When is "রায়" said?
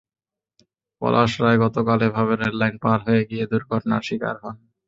1.41-1.59